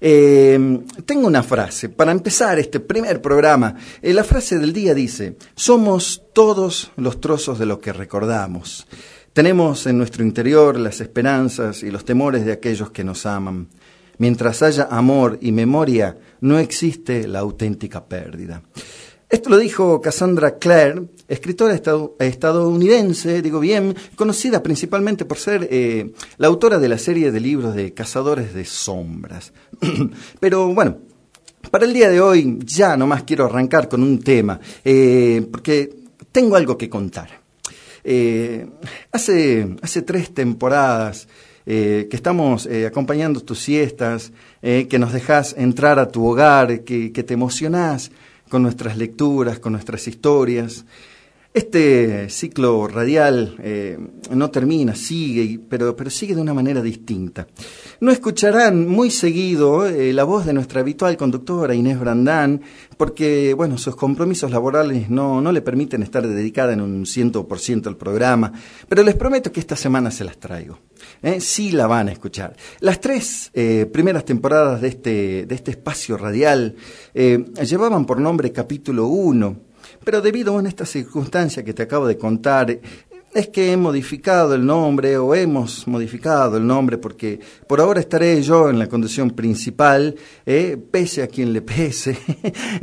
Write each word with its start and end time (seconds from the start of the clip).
Eh, 0.00 0.80
tengo 1.04 1.26
una 1.26 1.42
frase 1.42 1.90
para 1.90 2.12
empezar 2.12 2.58
este 2.58 2.80
primer 2.80 3.20
programa. 3.20 3.74
Eh, 4.00 4.14
la 4.14 4.24
frase 4.24 4.58
del 4.58 4.72
día 4.72 4.94
dice, 4.94 5.36
somos 5.54 6.22
todos 6.32 6.92
los 6.96 7.20
trozos 7.20 7.58
de 7.58 7.66
lo 7.66 7.78
que 7.80 7.92
recordamos. 7.92 8.86
Tenemos 9.32 9.86
en 9.86 9.98
nuestro 9.98 10.24
interior 10.24 10.78
las 10.78 11.00
esperanzas 11.00 11.82
y 11.82 11.90
los 11.90 12.04
temores 12.04 12.44
de 12.44 12.52
aquellos 12.52 12.90
que 12.90 13.04
nos 13.04 13.26
aman. 13.26 13.68
Mientras 14.18 14.62
haya 14.62 14.88
amor 14.90 15.38
y 15.40 15.52
memoria, 15.52 16.16
no 16.40 16.58
existe 16.58 17.26
la 17.28 17.38
auténtica 17.38 18.04
pérdida. 18.04 18.62
Esto 19.30 19.48
lo 19.48 19.58
dijo 19.58 20.00
Cassandra 20.00 20.58
Clare, 20.58 21.02
escritora 21.28 21.80
estadounidense, 22.18 23.42
digo 23.42 23.60
bien, 23.60 23.94
conocida 24.16 24.60
principalmente 24.60 25.24
por 25.24 25.38
ser 25.38 25.68
eh, 25.70 26.10
la 26.38 26.48
autora 26.48 26.80
de 26.80 26.88
la 26.88 26.98
serie 26.98 27.30
de 27.30 27.38
libros 27.38 27.76
de 27.76 27.94
Cazadores 27.94 28.52
de 28.54 28.64
Sombras. 28.64 29.52
Pero 30.40 30.74
bueno, 30.74 30.98
para 31.70 31.84
el 31.84 31.92
día 31.92 32.10
de 32.10 32.20
hoy 32.20 32.58
ya 32.64 32.96
nomás 32.96 33.22
quiero 33.22 33.44
arrancar 33.44 33.88
con 33.88 34.02
un 34.02 34.18
tema, 34.18 34.58
eh, 34.84 35.46
porque 35.48 35.94
tengo 36.32 36.56
algo 36.56 36.76
que 36.76 36.90
contar. 36.90 37.30
Eh, 38.02 38.66
hace, 39.12 39.76
hace 39.80 40.02
tres 40.02 40.34
temporadas 40.34 41.28
que 41.62 42.08
estamos 42.10 42.68
acompañando 42.84 43.42
tus 43.42 43.60
siestas, 43.60 44.32
que 44.60 44.98
nos 44.98 45.12
dejas 45.12 45.54
entrar 45.56 46.00
a 46.00 46.08
tu 46.08 46.26
hogar, 46.26 46.82
que, 46.82 47.12
que 47.12 47.22
te 47.22 47.34
emocionás 47.34 48.10
con 48.50 48.62
nuestras 48.62 48.98
lecturas, 48.98 49.58
con 49.60 49.72
nuestras 49.72 50.06
historias. 50.06 50.84
Este 51.52 52.30
ciclo 52.30 52.86
radial 52.86 53.56
eh, 53.58 53.98
no 54.30 54.52
termina, 54.52 54.94
sigue, 54.94 55.58
pero, 55.68 55.96
pero 55.96 56.08
sigue 56.08 56.36
de 56.36 56.40
una 56.40 56.54
manera 56.54 56.80
distinta. 56.80 57.48
No 57.98 58.12
escucharán 58.12 58.86
muy 58.86 59.10
seguido 59.10 59.84
eh, 59.84 60.12
la 60.12 60.22
voz 60.22 60.46
de 60.46 60.52
nuestra 60.52 60.82
habitual 60.82 61.16
conductora 61.16 61.74
Inés 61.74 61.98
Brandán, 61.98 62.62
porque, 62.96 63.52
bueno, 63.54 63.78
sus 63.78 63.96
compromisos 63.96 64.52
laborales 64.52 65.10
no, 65.10 65.40
no 65.40 65.50
le 65.50 65.60
permiten 65.60 66.04
estar 66.04 66.24
dedicada 66.24 66.72
en 66.72 66.82
un 66.82 67.04
ciento 67.04 67.48
por 67.48 67.58
ciento 67.58 67.88
al 67.88 67.96
programa, 67.96 68.52
pero 68.88 69.02
les 69.02 69.16
prometo 69.16 69.50
que 69.50 69.58
esta 69.58 69.74
semana 69.74 70.12
se 70.12 70.22
las 70.22 70.38
traigo. 70.38 70.78
¿eh? 71.20 71.40
Sí 71.40 71.72
la 71.72 71.88
van 71.88 72.10
a 72.10 72.12
escuchar. 72.12 72.54
Las 72.78 73.00
tres 73.00 73.50
primeras 73.92 74.24
temporadas 74.24 74.80
de 74.80 74.86
este, 74.88 75.46
de 75.46 75.54
este 75.56 75.72
espacio 75.72 76.16
radial 76.16 76.76
llevaban 77.12 78.06
por 78.06 78.20
nombre 78.20 78.52
capítulo 78.52 79.08
1 79.08 79.69
pero 80.04 80.20
debido 80.20 80.58
a 80.58 80.68
esta 80.68 80.86
circunstancia 80.86 81.64
que 81.64 81.74
te 81.74 81.82
acabo 81.82 82.06
de 82.06 82.16
contar, 82.16 82.78
es 83.32 83.48
que 83.48 83.72
he 83.72 83.76
modificado 83.76 84.54
el 84.54 84.66
nombre 84.66 85.16
o 85.16 85.34
hemos 85.34 85.86
modificado 85.86 86.56
el 86.56 86.66
nombre 86.66 86.98
porque 86.98 87.38
por 87.66 87.80
ahora 87.80 88.00
estaré 88.00 88.42
yo 88.42 88.68
en 88.68 88.78
la 88.78 88.88
conducción 88.88 89.30
principal, 89.30 90.16
eh, 90.44 90.76
pese 90.90 91.22
a 91.22 91.28
quien 91.28 91.52
le 91.52 91.62
pese. 91.62 92.16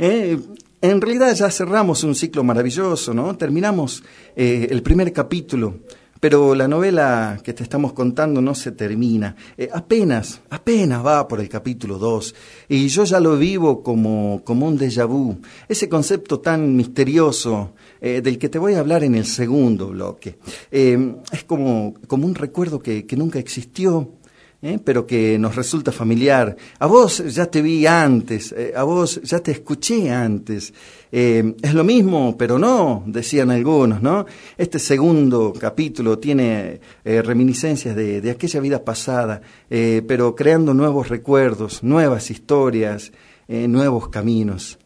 Eh, 0.00 0.38
en 0.80 1.00
realidad 1.00 1.34
ya 1.34 1.50
cerramos 1.50 2.04
un 2.04 2.14
ciclo 2.14 2.44
maravilloso, 2.44 3.12
¿no? 3.12 3.36
Terminamos 3.36 4.02
eh, 4.36 4.68
el 4.70 4.80
primer 4.82 5.12
capítulo 5.12 5.80
pero 6.20 6.54
la 6.54 6.66
novela 6.66 7.38
que 7.42 7.52
te 7.52 7.62
estamos 7.62 7.92
contando 7.92 8.40
no 8.40 8.54
se 8.54 8.72
termina. 8.72 9.36
Eh, 9.56 9.68
apenas, 9.72 10.40
apenas 10.50 11.04
va 11.04 11.26
por 11.28 11.40
el 11.40 11.48
capítulo 11.48 11.98
2. 11.98 12.34
Y 12.68 12.88
yo 12.88 13.04
ya 13.04 13.20
lo 13.20 13.36
vivo 13.36 13.82
como, 13.82 14.42
como 14.44 14.66
un 14.66 14.78
déjà 14.78 15.06
vu. 15.06 15.36
Ese 15.68 15.88
concepto 15.88 16.40
tan 16.40 16.74
misterioso 16.74 17.72
eh, 18.00 18.20
del 18.20 18.38
que 18.38 18.48
te 18.48 18.58
voy 18.58 18.74
a 18.74 18.80
hablar 18.80 19.04
en 19.04 19.14
el 19.14 19.24
segundo 19.24 19.88
bloque. 19.88 20.38
Eh, 20.70 21.16
es 21.30 21.44
como, 21.44 21.94
como 22.06 22.26
un 22.26 22.34
recuerdo 22.34 22.80
que, 22.80 23.06
que 23.06 23.16
nunca 23.16 23.38
existió, 23.38 24.12
¿eh? 24.62 24.78
pero 24.82 25.06
que 25.06 25.38
nos 25.38 25.56
resulta 25.56 25.92
familiar. 25.92 26.56
A 26.78 26.86
vos 26.86 27.22
ya 27.32 27.46
te 27.46 27.62
vi 27.62 27.86
antes, 27.86 28.52
eh, 28.52 28.72
a 28.76 28.82
vos 28.82 29.20
ya 29.22 29.40
te 29.40 29.52
escuché 29.52 30.10
antes. 30.10 30.72
Eh, 31.10 31.54
es 31.62 31.74
lo 31.74 31.84
mismo, 31.84 32.36
pero 32.36 32.58
no, 32.58 33.02
decían 33.06 33.50
algunos, 33.50 34.02
¿no? 34.02 34.26
Este 34.56 34.78
segundo 34.78 35.52
capítulo 35.58 36.18
tiene 36.18 36.80
reminiscencias 37.04 37.96
de, 37.96 38.20
de, 38.20 38.30
aquella 38.30 38.60
vida 38.60 38.84
pasada, 38.84 39.40
pero 39.68 40.34
creando 40.34 40.74
nuevos 40.74 41.08
recuerdos, 41.08 41.82
nuevas 41.82 42.30
historias, 42.30 43.10
nuevos 43.48 44.08
caminos. 44.10 44.78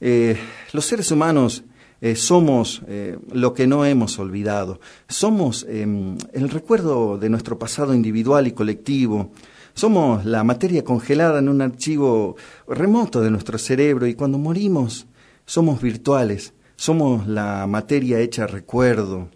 los 0.00 0.86
seres 0.86 1.10
humanos 1.10 1.62
eh, 2.00 2.16
somos 2.16 2.82
eh, 2.88 3.18
lo 3.32 3.54
que 3.54 3.66
no 3.66 3.84
hemos 3.84 4.18
olvidado, 4.18 4.80
somos 5.08 5.66
em, 5.68 6.18
el 6.32 6.48
recuerdo 6.48 7.18
de 7.18 7.28
nuestro 7.28 7.58
pasado 7.58 7.94
individual 7.94 8.46
y 8.46 8.52
colectivo, 8.52 9.32
somos 9.74 10.24
la 10.24 10.42
materia 10.44 10.84
congelada 10.84 11.38
en 11.38 11.48
un 11.48 11.60
archivo 11.60 12.36
remoto 12.66 13.20
de 13.20 13.30
nuestro 13.30 13.58
cerebro 13.58 14.06
y 14.06 14.14
cuando 14.14 14.38
morimos 14.38 15.06
somos 15.44 15.80
virtuales, 15.80 16.54
somos 16.76 17.26
la 17.26 17.66
materia 17.66 18.20
hecha 18.20 18.46
recuerdo, 18.46 19.30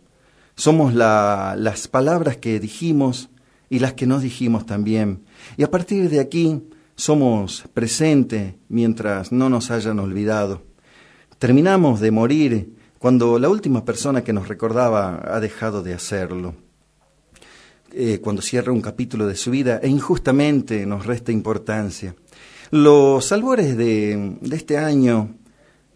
somos 0.54 0.94
las 0.94 1.88
palabras 1.88 2.37
que 2.37 2.60
dijimos 2.60 3.31
y 3.71 3.78
las 3.78 3.94
que 3.94 4.06
no 4.06 4.19
dijimos 4.19 4.66
también. 4.66 5.25
Y 5.56 5.62
a 5.62 5.71
partir 5.71 6.10
de 6.10 6.21
aquí 6.21 6.62
somos 6.97 7.65
presente 7.72 8.59
mientras 8.69 9.32
no 9.32 9.48
nos 9.48 9.71
hayan 9.71 9.98
olvidado. 10.00 10.62
Terminamos 11.41 12.01
de 12.01 12.11
morir 12.11 12.77
cuando 12.99 13.39
la 13.39 13.49
última 13.49 13.83
persona 13.83 14.23
que 14.23 14.34
nos 14.34 14.47
recordaba 14.47 15.23
ha 15.25 15.41
dejado 15.41 15.83
de 15.83 15.95
hacerlo. 15.95 16.55
Eh, 17.95 18.21
cuando 18.21 18.43
cierra 18.43 18.73
un 18.73 18.83
capítulo 18.83 19.27
de 19.27 19.34
su 19.37 19.51
vida 19.51 19.81
e 19.83 19.89
injustamente 19.89 20.84
nos 20.84 21.06
resta 21.06 21.33
importancia. 21.33 22.15
Los 22.71 23.33
albores 23.33 23.75
de, 23.78 24.37
este 24.53 24.77
año 24.77 25.34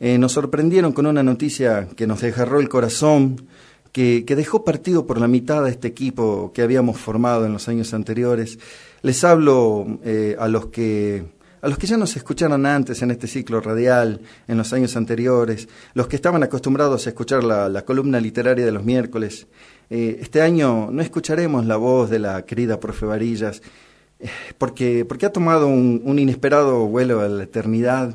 eh, 0.00 0.16
nos 0.16 0.32
sorprendieron 0.32 0.94
con 0.94 1.05
una 1.05 1.22
noticia 1.22 1.88
que 1.94 2.06
nos 2.06 2.22
desgarró 2.22 2.59
el 2.59 2.71
corazón, 2.71 3.47
que, 3.93 4.25
dejó 4.26 4.65
partido 4.65 5.06
por 5.06 5.21
la 5.21 5.28
mitad 5.28 5.66
a 5.66 5.69
este 5.69 5.88
equipo 5.88 6.53
que 6.55 6.62
habíamos 6.62 6.97
formado 6.97 7.44
en 7.44 7.53
los 7.53 7.69
años 7.69 7.93
anteriores. 7.93 8.59
Les 9.03 9.22
hablo 9.25 9.99
eh, 10.05 10.37
a 10.38 10.49
los 10.49 10.69
que 10.69 11.33
a 11.64 11.69
los 11.69 11.78
que 11.78 11.86
ya 11.86 11.97
nos 11.97 12.14
escucharon 12.14 12.66
antes 12.66 13.00
en 13.00 13.10
este 13.10 13.26
ciclo 13.26 13.58
radial, 13.58 14.20
en 14.47 14.58
los 14.58 14.70
años 14.75 14.97
anteriores, 14.97 15.66
los 15.94 16.06
que 16.08 16.16
estaban 16.16 16.42
acostumbrados 16.42 17.06
a 17.06 17.08
escuchar 17.08 17.42
la, 17.42 17.82
columna 17.86 18.20
literaria 18.20 18.66
de 18.66 18.70
los 18.70 18.84
miércoles, 18.84 19.47
eh, 19.88 20.19
este 20.20 20.42
año 20.42 20.91
no 20.91 21.00
escucharemos 21.00 21.64
la 21.64 21.76
voz 21.76 22.10
de 22.10 22.19
la 22.19 22.44
querida 22.44 22.78
profe 22.78 23.06
Varillas, 23.06 23.62
eh, 24.20 24.28
porque, 24.58 25.06
porque 25.06 25.25
ha 25.25 25.32
tomado 25.32 25.66
un, 25.66 26.19
inesperado 26.19 26.86
vuelo 26.86 27.22
a 27.22 27.28
la 27.28 27.44
eternidad, 27.44 28.14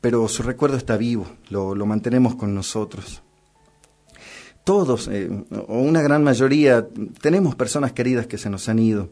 pero 0.00 0.26
su 0.28 0.42
recuerdo 0.42 0.78
está 0.78 0.96
vivo, 0.96 1.26
lo, 1.50 1.74
mantenemos 1.84 2.36
con 2.36 2.54
nosotros 2.54 3.22
todos, 4.64 5.08
eh, 5.08 5.28
o 5.68 5.78
una 5.78 6.00
gran 6.00 6.24
mayoría, 6.24 6.86
tenemos 7.20 7.54
personas 7.54 7.92
queridas 7.92 8.28
que 8.28 8.38
se 8.38 8.48
nos 8.48 8.68
han 8.68 8.78
ido. 8.78 9.10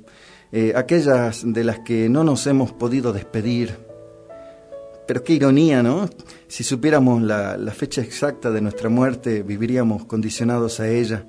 Eh, 0.52 0.72
aquellas 0.74 1.42
de 1.44 1.62
las 1.62 1.78
que 1.80 2.08
no 2.08 2.24
nos 2.24 2.46
hemos 2.46 2.72
podido 2.72 3.12
despedir. 3.12 3.76
Pero 5.06 5.22
qué 5.22 5.34
ironía, 5.34 5.82
¿no? 5.82 6.08
Si 6.48 6.64
supiéramos 6.64 7.22
la, 7.22 7.56
fecha 7.72 8.00
exacta 8.00 8.50
de 8.50 8.60
nuestra 8.60 8.88
muerte, 8.88 9.42
viviríamos 9.42 10.04
condicionados 10.04 10.80
a 10.80 10.88
ella. 10.88 11.24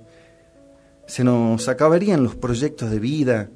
Se 1.06 1.24
nos 1.24 1.68
acabarían 1.68 2.24
los 2.24 2.36
proyectos 2.36 2.90
de 2.90 3.00
vida, 3.00 3.50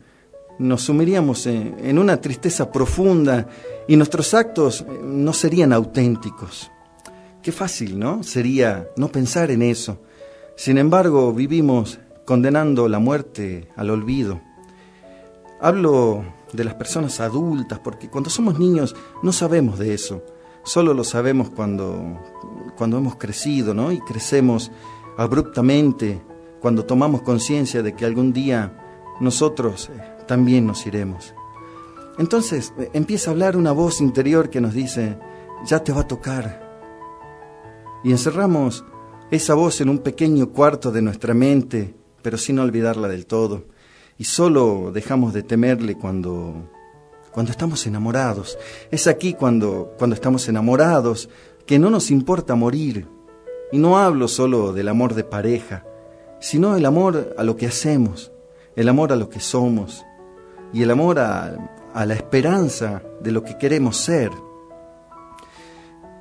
nos 0.60 0.84
sumiríamos 0.84 1.48
en, 1.48 1.98
una 1.98 2.22
tristeza 2.22 2.72
profunda 2.72 3.48
y 3.88 3.98
nuestros 3.98 4.34
actos 4.34 4.82
eh, 4.82 5.00
no 5.04 5.34
serían 5.34 5.74
auténticos. 5.74 6.72
Qué 7.42 7.52
fácil, 7.52 7.98
¿no? 8.00 8.24
Sería 8.24 8.88
no 8.98 9.10
pensar 9.10 9.52
en 9.52 9.62
eso. 9.62 10.02
Sin 10.56 10.78
embargo, 10.78 11.34
vivimos 11.34 12.00
condenando 12.24 12.88
la 12.88 13.00
muerte 13.00 13.68
al 13.76 13.90
olvido. 13.90 14.42
Hablo 15.60 16.26
de 16.52 16.64
las 16.64 16.76
personas 16.76 17.20
adultas, 17.20 17.80
porque 17.80 18.10
cuando 18.10 18.30
somos 18.30 18.60
niños 18.60 18.96
no 19.24 19.32
sabemos 19.32 19.80
de 19.80 19.94
eso. 19.94 20.24
Solo 20.64 20.94
lo 20.94 21.04
sabemos 21.04 21.50
cuando, 21.50 22.20
cuando 22.78 22.98
hemos 22.98 23.16
crecido, 23.16 23.74
¿no? 23.74 23.92
Y 23.92 24.00
crecemos 24.00 24.72
abruptamente, 25.18 26.22
cuando 26.60 26.86
tomamos 26.86 27.22
conciencia 27.22 27.84
de 27.84 27.94
que 27.94 28.06
algún 28.06 28.34
día 28.34 28.82
nosotros 29.20 29.90
eh, 29.94 30.02
también 30.28 30.66
nos 30.66 30.86
iremos. 30.88 31.34
Entonces 32.18 32.74
eh, 32.78 32.90
empieza 32.94 33.30
a 33.30 33.34
hablar 33.34 33.56
una 33.56 33.72
voz 33.72 34.02
interior 34.02 34.50
que 34.50 34.62
nos 34.62 34.74
dice, 34.74 35.18
ya 35.66 35.84
te 35.84 35.94
va 35.94 36.02
a 36.02 36.08
tocar. 36.08 36.66
Y 38.04 38.12
encerramos 38.12 38.84
esa 39.32 39.54
voz 39.54 39.80
en 39.82 39.90
un 39.90 40.00
pequeño 40.00 40.50
cuarto 40.50 40.92
de 40.92 41.02
nuestra 41.02 41.34
mente, 41.34 41.96
pero 42.22 42.38
sin 42.38 42.60
olvidarla 42.60 43.08
del 43.08 43.26
todo 43.26 43.75
y 44.18 44.24
solo 44.24 44.92
dejamos 44.94 45.34
de 45.34 45.44
temerle 45.44 45.96
cuando, 45.96 46.70
cuando 47.32 47.52
estamos 47.52 47.86
enamorados. 47.86 48.58
Es 48.92 49.08
aquí 49.08 49.34
cuando, 49.34 49.94
cuando 49.98 50.14
estamos 50.14 50.48
enamorados 50.48 51.30
que 51.66 51.80
no 51.80 51.90
nos 51.90 52.12
importa 52.12 52.56
morir. 52.56 53.08
Y 53.72 53.78
no 53.78 53.98
hablo 53.98 54.28
solo 54.28 54.74
del 54.74 54.88
amor 54.88 55.16
de 55.16 55.24
pareja, 55.24 55.86
sino 56.40 56.78
el 56.78 56.86
amor 56.86 57.36
a 57.38 57.44
lo 57.44 57.58
que 57.58 57.66
hacemos, 57.66 58.32
el 58.76 58.88
amor 58.88 59.12
a 59.12 59.16
lo 59.16 59.30
que 59.30 59.40
somos. 59.40 60.06
y 60.74 60.84
el 60.84 60.92
amor 60.92 61.20
a, 61.20 61.56
a 61.94 62.06
la 62.06 62.14
esperanza 62.14 63.02
de 63.22 63.32
lo 63.32 63.44
que 63.44 63.58
queremos 63.58 63.98
ser. 63.98 64.30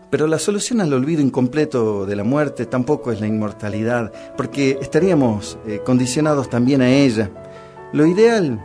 Pero 0.08 0.28
la 0.28 0.38
solución 0.38 0.80
al 0.80 0.92
olvido 0.92 1.20
incompleto 1.20 2.06
de 2.06 2.14
la 2.14 2.22
muerte 2.22 2.66
tampoco 2.66 3.10
es 3.10 3.20
la 3.20 3.26
inmortalidad, 3.26 4.12
porque 4.36 4.78
estaríamos 4.80 5.58
eh, 5.66 5.80
condicionados 5.84 6.48
también 6.48 6.82
a 6.82 6.88
ella. 6.88 7.32
Lo 7.94 8.06
ideal, 8.06 8.60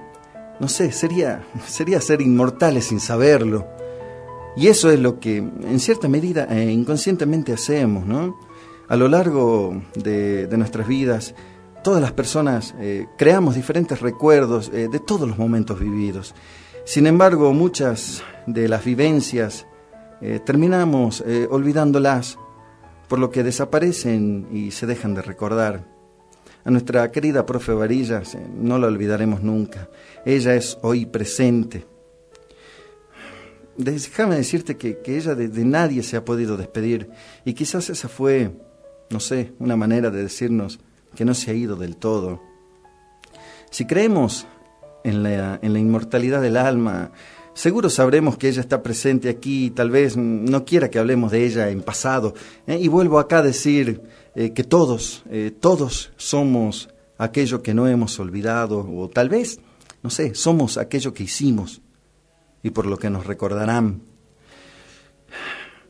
no 0.59 0.67
sé, 0.67 0.91
sería, 0.91 1.43
sería 1.65 2.01
ser 2.01 2.21
inmortales 2.21 2.85
sin 2.87 2.99
saberlo. 2.99 3.67
Y 4.57 4.67
eso 4.67 4.91
es 4.91 4.99
lo 4.99 5.21
que 5.21 5.37
en 5.37 5.79
cierta 5.79 6.09
medida 6.09 6.45
e 6.49 6.69
inconscientemente 6.71 7.53
hacemos, 7.53 8.05
¿no? 8.05 8.37
A 8.89 8.97
lo 8.97 9.07
largo 9.07 9.81
de, 9.95 10.49
nuestras 10.57 10.87
vidas, 10.87 11.35
todas 11.83 12.01
las 12.01 12.11
personas 12.11 12.75
eh, 12.79 13.05
creamos 13.17 13.55
diferentes 13.55 14.01
recuerdos 14.01 14.71
de 14.71 14.99
todos 14.99 15.29
los 15.29 15.37
momentos 15.37 15.79
vividos. 15.79 16.33
Sin 16.83 17.05
embargo, 17.05 17.53
muchas 17.53 18.23
de 18.47 18.67
las 18.67 18.83
vivencias 18.83 19.67
eh, 20.21 20.39
terminamos 20.43 21.23
eh, 21.25 21.47
olvidándolas, 21.49 22.39
por 23.07 23.19
lo 23.19 23.29
que 23.29 23.43
desaparecen 23.43 24.47
y 24.51 24.71
se 24.71 24.87
dejan 24.87 25.13
de 25.13 25.21
recordar. 25.21 25.99
A 26.69 26.71
nuestra 26.71 27.12
querida 27.12 27.48
profe 27.48 27.74
Varillas 27.74 28.38
no 28.56 28.77
la 28.77 28.86
olvidaremos 28.86 29.42
nunca. 29.42 29.89
Ella 30.24 30.54
es 30.54 30.77
hoy 30.83 31.07
presente. 31.07 31.88
Déjame 33.75 34.36
decirte 34.36 34.77
que, 34.77 35.01
ella 35.04 35.33
de, 35.33 35.48
de, 35.48 35.66
nadie 35.66 36.04
se 36.04 36.16
ha 36.16 36.24
podido 36.24 36.57
despedir 36.57 37.10
y 37.44 37.56
quizás 37.56 37.89
esa 37.89 38.07
fue, 38.07 38.51
no 39.10 39.19
sé, 39.19 39.51
una 39.57 39.75
manera 39.75 40.12
de 40.12 40.21
decirnos 40.21 40.80
que 41.16 41.25
no 41.25 41.33
se 41.33 41.50
ha 41.50 41.56
ido 41.56 41.75
del 41.75 41.98
todo. 41.98 42.39
Si 43.72 43.88
creemos 43.88 44.45
en 45.04 45.24
la, 45.24 45.57
en 45.63 45.74
la 45.74 45.80
inmortalidad 45.80 46.39
del 46.39 46.56
alma, 46.56 47.10
Seguro 47.54 47.90
sabremos 47.90 48.38
que 48.38 48.48
ella 48.48 48.62
está 48.62 48.81
presente 48.81 49.28
aquí, 49.28 49.72
tal 49.72 49.90
vez 49.90 50.16
no 50.16 50.63
quiera 50.66 50.90
que 50.90 51.00
hablemos 51.00 51.31
de 51.31 51.46
ella 51.46 51.69
en 51.69 51.81
pasado. 51.81 52.34
¿eh? 52.68 52.78
Y 52.80 52.88
vuelvo 52.88 53.19
acá 53.19 53.40
a 53.40 53.44
decir 53.44 54.01
eh, 54.36 54.54
que 54.54 54.63
todos, 54.63 55.24
eh, 55.30 55.51
todos 55.60 56.12
somos 56.16 56.90
aquello 57.18 57.62
que 57.62 57.74
no 57.74 57.88
hemos 57.88 58.18
olvidado, 58.19 58.88
o 58.90 59.10
tal 59.10 59.28
vez, 59.30 59.60
no 60.04 60.10
sé, 60.10 60.36
somos 60.36 60.78
aquello 60.78 61.13
que 61.13 61.24
hicimos 61.24 61.81
y 62.63 62.69
por 62.69 62.86
lo 62.86 62.98
que 62.98 63.10
nos 63.10 63.25
recordarán. 63.25 64.04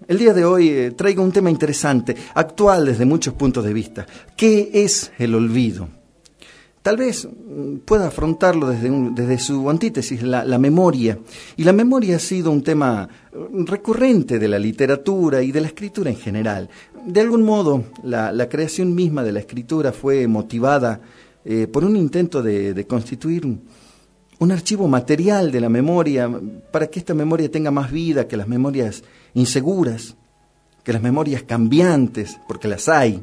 El 0.07 0.17
día 0.17 0.33
de 0.33 0.45
hoy 0.45 0.93
traigo 0.97 1.21
un 1.21 1.31
tema 1.31 1.51
interesante, 1.51 2.15
actual 2.33 2.85
desde 2.85 3.05
muchos 3.05 3.35
puntos 3.35 3.63
de 3.63 3.73
vista. 3.73 4.07
¿Qué 4.35 4.71
es 4.73 5.11
el 5.19 5.35
olvido? 5.35 5.98
Tal 6.81 6.97
vez 6.97 7.27
mm, 7.27 7.77
pueda 7.85 8.07
afrontarlo 8.07 8.69
desde, 8.69 8.89
desde 9.11 9.39
su 9.39 9.69
antítesis, 9.69 10.21
la, 10.23 10.57
memoria. 10.57 11.17
Y 11.57 11.63
la 11.63 11.73
memoria 11.73 12.15
ha 12.15 12.19
sido 12.19 12.51
un 12.51 12.63
tema 12.63 13.07
mm, 13.33 13.65
recurrente 13.65 14.39
de 14.39 14.47
la 14.47 14.59
literatura 14.59 15.41
y 15.41 15.51
de 15.51 15.61
la 15.61 15.67
escritura 15.67 16.09
en 16.09 16.17
general. 16.17 16.69
De 17.05 17.21
algún 17.21 17.43
modo, 17.43 17.83
la, 18.03 18.49
creación 18.49 18.93
misma 18.95 19.23
de 19.23 19.31
la 19.31 19.39
escritura 19.39 19.91
fue 19.91 20.27
motivada 20.27 21.01
eh, 21.45 21.67
por 21.67 21.83
un 21.83 21.95
intento 21.95 22.41
de, 22.41 22.85
constituir 22.87 23.45
un, 23.45 24.51
archivo 24.51 24.87
material 24.87 25.51
de 25.51 25.61
la 25.61 25.69
memoria 25.69 26.29
para 26.71 26.87
que 26.87 26.99
esta 26.99 27.13
memoria 27.13 27.51
tenga 27.51 27.71
más 27.71 27.91
vida 27.91 28.27
que 28.27 28.37
las 28.37 28.47
memorias 28.47 29.03
inseguras, 29.33 30.15
que 30.83 30.93
las 30.93 31.01
memorias 31.01 31.43
cambiantes, 31.43 32.39
porque 32.47 32.67
las 32.67 32.87
hay. 32.87 33.21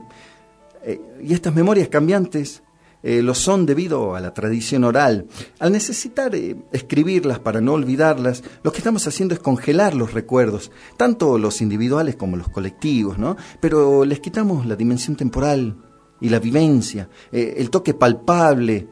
Eh, 0.85 1.01
y 1.23 1.33
estas 1.33 1.55
memorias 1.55 1.89
cambiantes 1.89 2.63
eh, 3.09 3.23
lo 3.23 3.37
son 3.37 3.67
debido 3.67 4.17
a 4.17 4.21
la 4.21 4.35
tradición 4.35 4.83
oral. 4.83 5.27
Al 5.61 5.71
necesitar 5.71 6.35
eh, 6.35 6.57
escribirlas 6.73 7.39
para 7.39 7.61
no 7.61 7.75
olvidarlas, 7.75 8.43
lo 8.65 8.73
que 8.73 8.79
estamos 8.79 9.07
haciendo 9.07 9.33
es 9.33 9.39
congelar 9.39 9.95
los 9.95 10.13
recuerdos, 10.13 10.73
tanto 10.97 11.39
los 11.39 11.61
individuales 11.61 12.17
como 12.17 12.37
los 12.37 12.49
colectivos, 12.49 13.17
¿no? 13.17 13.37
Pero 13.61 14.05
les 14.05 14.19
quitamos 14.19 14.67
la 14.67 14.75
dimensión 14.75 15.15
temporal 15.15 15.77
y 16.21 16.31
la 16.31 16.41
vivencia, 16.41 17.09
eh, 17.31 17.55
el 17.59 17.71
toque 17.71 17.95
palpable, 17.95 18.89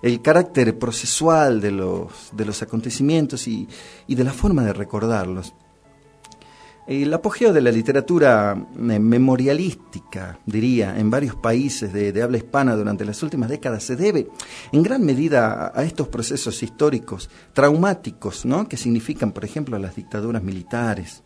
el 0.00 0.22
carácter 0.22 0.78
procesual 0.78 1.60
de 1.60 1.72
los, 1.72 2.30
de 2.32 2.46
los 2.46 2.62
acontecimientos 2.62 3.46
y 3.48 3.68
de 4.08 4.24
la 4.24 4.32
forma 4.32 4.64
de 4.64 4.72
recordarlos. 4.72 5.52
El 6.88 7.12
apogeo 7.12 7.52
de 7.52 7.60
la 7.60 7.70
literatura 7.70 8.56
eh, 8.56 8.98
memorialística, 8.98 10.38
diría, 10.46 10.98
en 10.98 11.10
varios 11.10 11.36
países 11.36 11.92
de, 11.92 12.22
habla 12.22 12.38
hispana 12.38 12.74
durante 12.76 13.04
las 13.04 13.22
últimas 13.22 13.50
décadas 13.50 13.82
se 13.82 13.94
debe 13.94 14.28
en 14.72 14.82
gran 14.82 15.04
medida 15.04 15.70
a, 15.74 15.84
estos 15.84 16.08
procesos 16.08 16.62
históricos 16.62 17.28
traumáticos, 17.52 18.46
¿no? 18.46 18.66
que 18.66 18.78
significan, 18.78 19.32
por 19.32 19.44
ejemplo, 19.44 19.78
las 19.78 19.96
dictaduras 19.96 20.42
militares, 20.42 21.22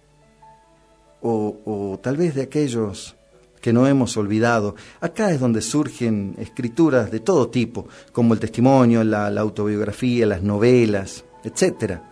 o, 1.20 2.00
tal 2.03 2.17
vez 2.17 2.35
de 2.35 2.43
aquellos 2.43 3.14
que 3.61 3.73
no 3.73 3.87
hemos 3.87 4.17
olvidado. 4.17 4.75
Acá 5.00 5.31
es 5.31 5.38
donde 5.38 5.62
surgen 5.62 6.35
escrituras 6.38 7.12
de 7.12 7.20
todo 7.20 7.50
tipo, 7.50 7.87
como 8.11 8.35
el 8.35 8.41
testimonio, 8.41 9.05
la, 9.05 9.31
la 9.31 9.43
autobiografía, 9.43 10.26
las 10.26 10.43
novelas, 10.43 11.25
etcétera 11.44 12.11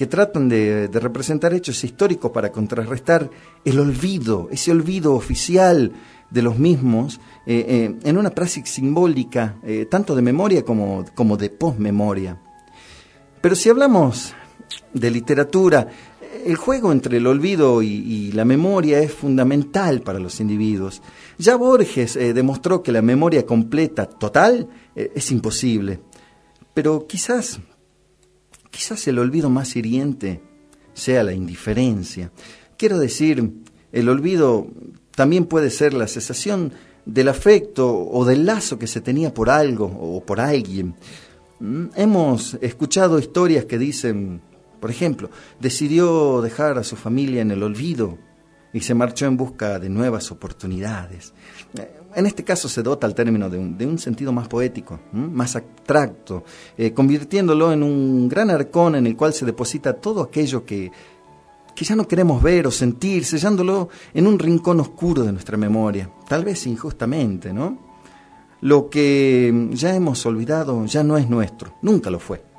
que 0.00 0.06
tratan 0.06 0.48
de, 0.48 0.88
representar 0.94 1.52
hechos 1.52 1.84
históricos 1.84 2.30
para 2.30 2.50
contrarrestar 2.50 3.28
el 3.66 3.78
olvido, 3.78 4.48
ese 4.50 4.70
olvido 4.70 5.12
oficial 5.12 5.92
de 6.30 6.40
los 6.40 6.58
mismos, 6.58 7.20
eh, 7.44 7.66
eh, 7.68 7.98
en 8.02 8.16
una 8.16 8.30
praxis 8.30 8.66
simbólica, 8.66 9.56
eh, 9.62 9.84
tanto 9.90 10.16
de 10.16 10.22
memoria 10.22 10.64
como, 10.64 11.04
como 11.14 11.36
de 11.36 11.50
posmemoria. 11.50 12.40
Pero 13.42 13.54
si 13.54 13.68
hablamos 13.68 14.32
de 14.94 15.10
literatura, 15.10 15.88
el 16.46 16.56
juego 16.56 16.92
entre 16.92 17.18
el 17.18 17.26
olvido 17.26 17.82
y, 17.82 18.32
la 18.32 18.46
memoria 18.46 19.00
es 19.00 19.12
fundamental 19.12 20.00
para 20.00 20.18
los 20.18 20.40
individuos. 20.40 21.02
Ya 21.36 21.56
Borges 21.56 22.14
demostró 22.14 22.82
que 22.82 22.90
la 22.90 23.02
memoria 23.02 23.44
completa, 23.44 24.06
total, 24.06 24.66
es 24.94 25.30
imposible. 25.30 26.00
Pero 26.72 27.06
quizás 27.06 27.60
Quizás 28.70 29.06
el 29.08 29.18
olvido 29.18 29.50
más 29.50 29.76
hiriente 29.76 30.40
sea 30.94 31.22
la 31.22 31.32
indiferencia. 31.32 32.30
Quiero 32.76 32.98
decir, 32.98 33.52
el 33.92 34.08
olvido 34.08 34.68
también 35.14 35.46
puede 35.46 35.70
ser 35.70 35.92
la 35.92 36.06
cesación 36.06 36.72
del 37.04 37.28
afecto 37.28 38.08
o 38.08 38.24
del 38.24 38.46
lazo 38.46 38.78
que 38.78 38.86
se 38.86 39.00
tenía 39.00 39.34
por 39.34 39.50
algo 39.50 39.86
o 39.86 40.24
por 40.24 40.40
alguien. 40.40 40.94
Mm, 41.58 41.86
hemos 41.96 42.54
escuchado 42.60 43.18
historias 43.18 43.64
que 43.64 43.78
dicen, 43.78 44.40
por 44.80 44.90
ejemplo, 44.90 45.30
decidió 45.60 46.40
dejar 46.40 46.78
a 46.78 46.84
su 46.84 46.96
familia 46.96 47.42
en 47.42 47.50
el 47.50 47.62
olvido 47.62 48.18
y 48.72 48.80
se 48.80 48.94
marchó 48.94 49.26
en 49.26 49.36
busca 49.36 49.78
de 49.78 49.88
nuevas 49.88 50.30
oportunidades. 50.30 51.32
Eh, 51.78 52.00
en 52.14 52.26
este 52.26 52.44
caso 52.44 52.68
se 52.68 52.82
dota 52.82 53.06
al 53.06 53.14
término 53.14 53.48
de 53.48 53.86
un, 53.86 53.98
sentido 53.98 54.32
más 54.32 54.48
poético, 54.48 54.98
más 55.12 55.54
abstracto, 55.56 56.44
eh, 56.76 56.92
convirtiéndolo 56.92 57.72
en 57.72 57.82
un 57.82 58.28
gran 58.28 58.50
arcón 58.50 58.96
en 58.96 59.06
el 59.06 59.16
cual 59.16 59.32
se 59.32 59.46
deposita 59.46 59.94
todo 59.94 60.22
aquello 60.22 60.64
que, 60.64 60.90
que 61.74 61.84
ya 61.84 61.94
no 61.94 62.08
queremos 62.08 62.42
ver 62.42 62.66
o 62.66 62.70
sentir, 62.70 63.24
sellándolo 63.24 63.88
en 64.12 64.26
un 64.26 64.38
rincón 64.38 64.80
oscuro 64.80 65.22
de 65.22 65.32
nuestra 65.32 65.56
memoria, 65.56 66.10
tal 66.28 66.44
vez 66.44 66.66
injustamente, 66.66 67.52
¿no? 67.52 67.90
Lo 68.62 68.90
que 68.90 69.68
ya 69.70 69.94
hemos 69.94 70.26
olvidado 70.26 70.84
ya 70.84 71.02
no 71.02 71.16
es 71.16 71.30
nuestro, 71.30 71.74
nunca 71.80 72.10
lo 72.10 72.18
fue. 72.18 72.49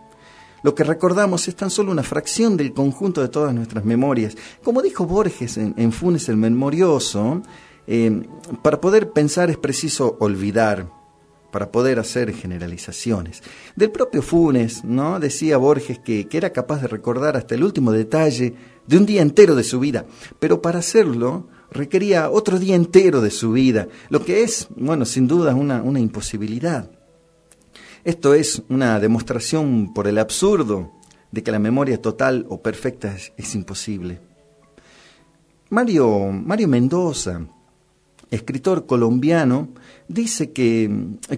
Lo 0.63 0.75
que 0.75 0.83
recordamos 0.83 1.47
es 1.47 1.55
tan 1.55 1.71
solo 1.71 1.91
una 1.91 2.03
fracción 2.03 2.55
del 2.55 2.73
conjunto 2.73 3.21
de 3.21 3.29
todas 3.29 3.53
nuestras 3.53 3.83
memorias. 3.83 4.35
Como 4.63 4.81
dijo 4.81 5.05
Borges 5.05 5.57
en, 5.57 5.91
Funes 5.91 6.29
el 6.29 6.37
Memorioso, 6.37 7.41
eh, 7.87 8.27
para 8.61 8.79
poder 8.79 9.11
pensar 9.11 9.49
es 9.49 9.57
preciso 9.57 10.17
olvidar, 10.19 10.87
para 11.51 11.71
poder 11.71 11.99
hacer 11.99 12.33
generalizaciones. 12.33 13.41
Del 13.75 13.91
propio 13.91 14.21
Funes, 14.21 14.83
¿no? 14.83 15.19
Decía 15.19 15.57
Borges 15.57 15.99
que, 15.99 16.27
que, 16.27 16.37
era 16.37 16.51
capaz 16.51 16.81
de 16.81 16.87
recordar 16.87 17.35
hasta 17.35 17.55
el 17.55 17.63
último 17.63 17.91
detalle 17.91 18.53
de 18.85 18.97
un 18.97 19.05
día 19.05 19.21
entero 19.21 19.55
de 19.55 19.63
su 19.63 19.79
vida, 19.79 20.05
pero 20.39 20.61
para 20.61 20.79
hacerlo 20.79 21.47
requería 21.71 22.29
otro 22.29 22.59
día 22.59 22.75
entero 22.75 23.21
de 23.21 23.31
su 23.31 23.51
vida, 23.53 23.87
lo 24.09 24.23
que 24.23 24.43
es, 24.43 24.67
bueno, 24.75 25.05
sin 25.05 25.27
duda 25.27 25.55
una, 25.55 25.81
una 25.81 25.99
imposibilidad. 25.99 26.91
Esto 28.03 28.33
es 28.33 28.63
una 28.69 28.99
demostración 28.99 29.93
por 29.93 30.07
el 30.07 30.17
absurdo 30.17 30.91
de 31.31 31.43
que 31.43 31.51
la 31.51 31.59
memoria 31.59 32.01
total 32.01 32.47
o 32.49 32.61
perfecta 32.61 33.15
es, 33.37 33.55
imposible. 33.55 34.19
Mario, 35.69 36.31
Mario 36.31 36.67
Mendoza, 36.67 37.45
escritor 38.31 38.87
colombiano, 38.87 39.69
dice 40.07 40.51
que, 40.51 40.89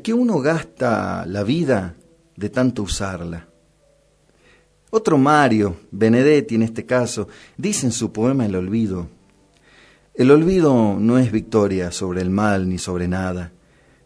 que 0.01 0.13
uno 0.13 0.39
gasta 0.39 1.25
la 1.25 1.43
vida 1.43 1.96
de 2.38 2.50
tanto 2.50 2.84
usarla. 2.84 3.50
Otro 4.89 5.17
Mario, 5.17 5.75
Benedetti 5.91 6.55
en 6.55 6.62
este 6.62 6.86
caso, 6.86 7.27
dice 7.58 7.88
en 7.88 7.91
su 7.91 8.13
poema 8.13 8.46
El 8.46 8.55
olvido, 8.55 9.08
el 10.13 10.32
olvido 10.32 10.96
no 10.98 11.17
es 11.17 11.32
victoria 11.32 11.91
sobre 11.91 12.22
el 12.22 12.29
mal 12.29 12.70
ni 12.70 12.77
sobre 12.77 13.08
nada, 13.08 13.51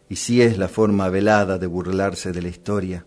y 0.08 0.16
sí 0.16 0.42
es 0.42 0.58
la 0.58 0.68
forma 0.68 1.08
velada 1.08 1.58
de 1.58 1.66
burlarse 1.66 2.32
de 2.32 2.42
la 2.42 2.48
historia. 2.48 3.04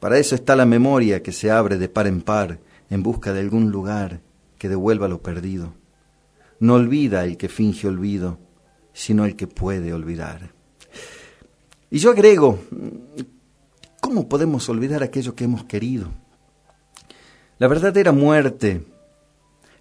Para 0.00 0.18
eso 0.18 0.34
está 0.34 0.54
la 0.54 0.66
memoria 0.66 1.22
que 1.22 1.32
se 1.32 1.50
abre 1.50 1.78
de 1.78 1.88
par 1.88 2.06
en 2.06 2.22
par 2.22 2.60
en 2.90 3.02
busca 3.02 3.32
de 3.32 3.40
algún 3.40 3.70
lugar 3.70 4.20
que 4.58 4.68
devuelva 4.68 5.08
lo 5.08 5.22
perdido. 5.22 5.74
No 6.60 6.74
olvida 6.74 7.24
el 7.24 7.36
que 7.36 7.48
finge 7.48 7.88
olvido, 7.88 8.38
sino 8.92 9.24
el 9.24 9.36
que 9.36 9.46
puede 9.46 9.92
olvidar. 9.92 10.52
Y 11.90 11.98
yo 11.98 12.10
agrego, 12.10 12.58
¿cómo 14.00 14.28
podemos 14.28 14.68
olvidar 14.68 15.02
aquello 15.02 15.34
que 15.34 15.44
hemos 15.44 15.64
querido? 15.64 16.08
La 17.58 17.68
verdadera 17.68 18.12
muerte 18.12 18.84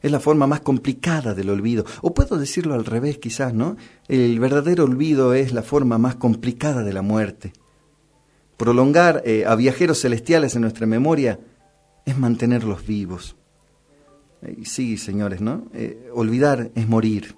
es 0.02 0.12
la 0.12 0.20
forma 0.20 0.48
más 0.48 0.62
complicada 0.62 1.34
del 1.34 1.50
olvido. 1.50 1.86
O 2.02 2.14
puedo 2.14 2.38
decirlo 2.38 2.74
al 2.74 2.86
revés 2.86 3.18
quizás, 3.18 3.54
¿no? 3.54 3.78
El 4.08 4.40
verdadero 4.40 4.84
olvido 4.84 5.34
es 5.34 5.54
la 5.54 5.64
forma 5.64 5.98
más 5.98 6.16
complicada 6.16 6.84
de 6.84 6.94
la 6.94 7.02
muerte. 7.02 7.54
Prolongar 8.58 9.22
eh, 9.26 9.46
a 9.46 9.56
viajeros 9.56 10.02
celestiales 10.02 10.56
en 10.56 10.62
nuestra 10.62 10.88
memoria 10.88 11.40
es 12.06 12.18
mantenerlos 12.18 12.86
vivos. 12.86 13.36
sí, 14.64 14.98
señores, 14.98 15.42
¿no? 15.42 15.66
Eh, 15.74 16.10
olvidar 16.14 16.72
es 16.76 16.88
morir. 16.88 17.36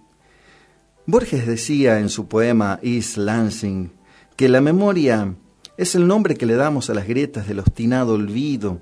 Borges 1.06 1.48
decía 1.48 2.00
en 2.00 2.10
su 2.10 2.28
poema 2.28 2.80
East 2.84 3.18
Lansing 3.18 3.92
que 4.36 4.48
la 4.48 4.62
memoria 4.62 5.34
es 5.76 5.96
el 5.96 6.08
nombre 6.08 6.36
que 6.36 6.46
le 6.46 6.56
damos 6.56 6.90
a 6.90 6.94
las 6.94 7.08
grietas 7.08 7.48
del 7.48 7.60
obstinado 7.60 8.14
olvido. 8.14 8.82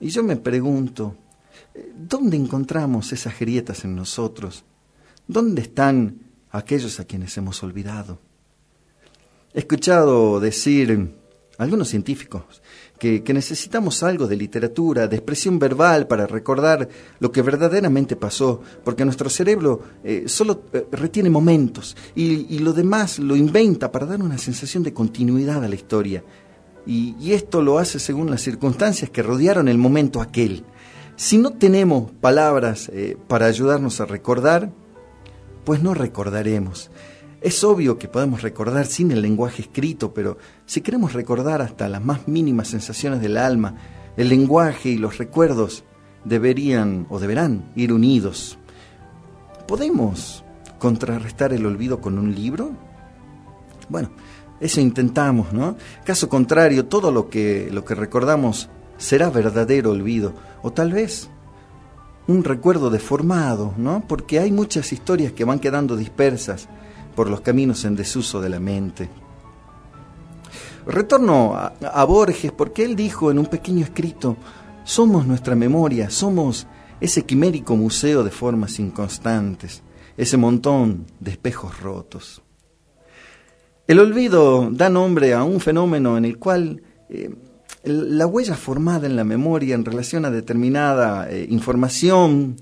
Y 0.00 0.08
yo 0.08 0.22
me 0.22 0.36
pregunto, 0.36 1.14
¿Dónde 1.96 2.36
encontramos 2.36 3.12
esas 3.12 3.38
grietas 3.38 3.84
en 3.84 3.96
nosotros? 3.96 4.64
¿Dónde 5.26 5.62
están 5.62 6.20
aquellos 6.50 7.00
a 7.00 7.04
quienes 7.04 7.36
hemos 7.36 7.62
olvidado? 7.62 8.18
He 9.52 9.60
escuchado 9.60 10.38
decir 10.40 11.14
algunos 11.58 11.88
científicos 11.88 12.62
que, 12.98 13.22
necesitamos 13.32 14.02
algo 14.02 14.26
de 14.26 14.36
literatura, 14.36 15.06
de 15.06 15.16
expresión 15.16 15.58
verbal 15.58 16.06
para 16.06 16.26
recordar 16.26 16.88
lo 17.20 17.30
que 17.30 17.42
verdaderamente 17.42 18.16
pasó, 18.16 18.62
porque 18.84 19.04
nuestro 19.04 19.28
cerebro 19.28 19.82
eh, 20.04 20.24
solo 20.26 20.62
eh, 20.72 20.86
retiene 20.92 21.30
momentos 21.30 21.96
y, 22.14 22.58
lo 22.58 22.72
demás 22.72 23.18
lo 23.18 23.36
inventa 23.36 23.92
para 23.92 24.06
dar 24.06 24.22
una 24.22 24.38
sensación 24.38 24.82
de 24.82 24.92
continuidad 24.92 25.62
a 25.64 25.68
la 25.68 25.74
historia. 25.74 26.24
Y, 26.86 27.16
y 27.20 27.32
esto 27.32 27.62
lo 27.62 27.78
hace 27.78 27.98
según 27.98 28.30
las 28.30 28.42
circunstancias 28.42 29.10
que 29.10 29.22
rodearon 29.22 29.68
el 29.68 29.78
momento 29.78 30.20
aquel. 30.20 30.64
Si 31.16 31.38
no 31.38 31.52
tenemos 31.52 32.10
palabras 32.12 32.90
eh, 32.92 33.16
para 33.26 33.46
ayudarnos 33.46 34.02
a 34.02 34.06
recordar, 34.06 34.70
pues 35.64 35.82
no 35.82 35.94
recordaremos. 35.94 36.90
Es 37.40 37.64
obvio 37.64 37.98
que 37.98 38.06
podemos 38.06 38.42
recordar 38.42 38.84
sin 38.84 39.10
el 39.10 39.22
lenguaje 39.22 39.62
escrito, 39.62 40.12
pero 40.12 40.36
si 40.66 40.82
queremos 40.82 41.14
recordar 41.14 41.62
hasta 41.62 41.88
las 41.88 42.04
más 42.04 42.28
mínimas 42.28 42.68
sensaciones 42.68 43.22
del 43.22 43.38
alma, 43.38 43.76
el 44.18 44.28
lenguaje 44.28 44.90
y 44.90 44.98
los 44.98 45.16
recuerdos 45.16 45.84
deberían 46.26 47.06
o 47.08 47.18
deberán 47.18 47.72
ir 47.76 47.94
unidos. 47.94 48.58
¿Podemos 49.66 50.44
contrarrestar 50.78 51.54
el 51.54 51.64
olvido 51.64 52.00
con 52.02 52.18
un 52.18 52.34
libro? 52.34 52.72
Bueno, 53.88 54.10
eso 54.60 54.82
intentamos, 54.82 55.54
¿no? 55.54 55.76
Caso 56.04 56.28
contrario, 56.28 56.86
todo 56.86 57.10
lo 57.10 57.30
que, 57.30 57.70
lo 57.72 57.86
que 57.86 57.94
recordamos 57.94 58.68
será 58.98 59.30
verdadero 59.30 59.90
olvido, 59.90 60.34
o 60.62 60.72
tal 60.72 60.92
vez 60.92 61.28
un 62.26 62.42
recuerdo 62.42 62.90
deformado, 62.90 63.72
¿no? 63.76 64.04
Porque 64.06 64.38
hay 64.38 64.50
muchas 64.50 64.92
historias 64.92 65.32
que 65.32 65.44
van 65.44 65.60
quedando 65.60 65.96
dispersas 65.96 66.68
por 67.14 67.30
los 67.30 67.40
caminos 67.40 67.84
en 67.84 67.96
desuso 67.96 68.40
de 68.40 68.48
la 68.48 68.60
mente. 68.60 69.08
Retorno 70.86 71.54
a, 71.56 72.04
Borges 72.04 72.52
porque 72.52 72.84
él 72.84 72.94
dijo 72.94 73.30
en 73.30 73.38
un 73.38 73.46
pequeño 73.46 73.84
escrito, 73.84 74.36
somos 74.84 75.26
nuestra 75.26 75.56
memoria, 75.56 76.10
somos 76.10 76.66
ese 77.00 77.24
quimérico 77.24 77.76
museo 77.76 78.22
de 78.22 78.30
formas 78.30 78.78
inconstantes, 78.78 79.82
ese 80.16 80.36
montón 80.36 81.06
de 81.18 81.32
espejos 81.32 81.80
rotos. 81.80 82.42
El 83.88 84.00
olvido 84.00 84.68
da 84.70 84.88
nombre 84.88 85.32
a 85.34 85.44
un 85.44 85.60
fenómeno 85.60 86.16
en 86.16 86.24
el 86.24 86.38
cual 86.38 86.82
eh, 87.08 87.34
la 87.86 88.26
huella 88.26 88.56
formada 88.56 89.06
en 89.06 89.16
la 89.16 89.24
memoria 89.24 89.74
en 89.74 89.84
relación 89.84 90.24
a 90.24 90.30
determinada 90.30 91.30
eh, 91.30 91.46
información 91.48 92.56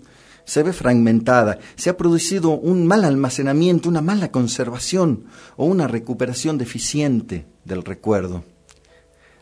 se 0.45 0.62
ve 0.62 0.75
fragmentada, 0.75 1.59
se 1.75 1.88
ha 1.88 1.97
producido 1.97 2.50
un 2.50 2.87
mal 2.87 3.04
almacenamiento, 3.04 3.88
una 3.88 4.02
mala 4.02 4.31
conservación 4.31 5.25
o 5.57 5.64
una 5.64 5.88
recuperación 5.88 6.59
deficiente 6.59 7.47
del 7.64 7.83
recuerdo. 7.83 8.45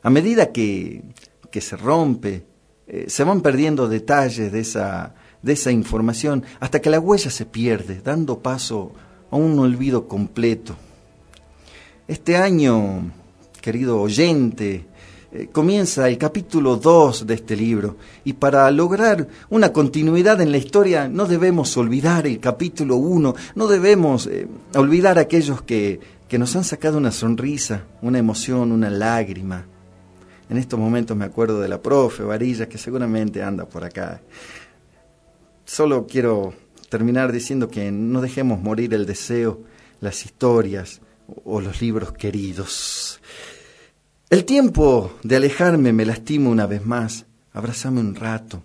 A 0.05 0.11
medida 0.11 0.53
que, 0.53 1.03
que 1.51 1.61
se 1.61 1.77
rompe, 1.77 2.47
eh, 2.87 3.07
se 3.09 3.25
van 3.25 3.41
perdiendo 3.41 3.89
detalles 3.89 4.53
de 4.53 4.61
esa, 4.61 5.15
de 5.43 5.53
esa 5.55 5.73
información 5.73 6.45
hasta 6.61 6.81
que 6.81 6.91
la 6.91 7.01
huella 7.01 7.31
se 7.31 7.47
pierde, 7.47 8.01
dando 8.01 8.39
paso 8.39 8.93
a 9.31 9.37
un 9.37 9.59
olvido 9.59 10.07
completo. 10.07 10.77
Este 12.07 12.37
año, 12.37 13.11
querido 13.61 14.01
oyente, 14.01 14.87
eh, 15.35 15.49
comienza 15.51 16.11
el 16.11 16.19
capítulo 16.19 16.77
2 16.77 17.27
de 17.27 17.33
este 17.33 17.57
libro 17.57 17.97
y 18.23 18.35
para 18.35 18.71
lograr 18.71 19.27
una 19.49 19.73
continuidad 19.73 20.43
en 20.43 20.53
la 20.53 20.59
historia 20.59 21.09
no 21.09 21.25
debemos 21.25 21.75
olvidar 21.79 22.27
el 22.27 22.39
capítulo 22.39 22.97
1, 22.97 23.35
no 23.55 23.67
debemos 23.67 24.27
eh, 24.27 24.47
olvidar 24.75 25.19
aquellos 25.19 25.63
que, 25.63 26.01
que 26.29 26.39
nos 26.39 26.55
han 26.55 26.65
sacado 26.65 26.99
una 26.99 27.13
sonrisa, 27.13 27.85
una 28.03 28.19
emoción, 28.19 28.73
una 28.73 28.91
lágrima. 28.91 29.65
En 30.51 30.59
estos 30.59 30.79
momentos 30.79 31.17
me 31.17 31.25
acuerdo 31.25 31.63
de 31.63 31.69
la 31.69 31.81
profe 31.81 32.25
Varilla 32.25 32.69
que 32.69 32.77
seguramente 32.77 33.43
anda 33.43 33.65
por 33.65 33.85
acá. 33.85 34.21
Solo 35.65 36.07
quiero 36.07 36.53
terminar 36.91 37.33
diciendo 37.33 37.71
que 37.71 37.91
no 37.91 38.21
dejemos 38.21 38.61
morir 38.61 38.93
el 38.93 39.07
deseo, 39.07 39.63
las 40.01 40.27
historias 40.27 41.01
o 41.45 41.63
los 41.63 41.81
libros 41.81 42.13
queridos. 42.13 43.22
El 44.33 44.47
tiempo 44.47 45.13
de 45.23 45.37
alejarme 45.37 45.93
me 45.93 46.07
lastima 46.07 46.49
una 46.49 46.67
vez 46.67 46.87
más. 46.87 47.27
Abrázame 47.53 48.01
un 48.01 48.15
rato, 48.15 48.63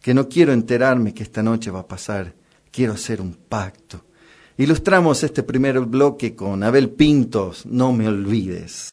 que 0.00 0.14
no 0.14 0.28
quiero 0.28 0.52
enterarme 0.52 1.12
que 1.12 1.24
esta 1.24 1.42
noche 1.42 1.72
va 1.72 1.80
a 1.80 1.88
pasar. 1.88 2.34
Quiero 2.70 2.92
hacer 2.92 3.20
un 3.20 3.34
pacto. 3.34 4.04
Ilustramos 4.56 5.24
este 5.24 5.42
primer 5.42 5.80
bloque 5.80 6.36
con 6.36 6.62
Abel 6.62 6.90
Pintos, 6.90 7.66
No 7.66 7.92
me 7.92 8.06
olvides. 8.06 8.90